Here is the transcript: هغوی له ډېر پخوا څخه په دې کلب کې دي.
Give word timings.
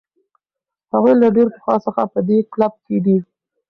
هغوی 0.93 1.13
له 1.21 1.27
ډېر 1.35 1.47
پخوا 1.53 1.75
څخه 1.85 2.01
په 2.13 2.19
دې 2.27 2.37
کلب 2.53 2.73
کې 2.85 2.97
دي. 3.05 3.17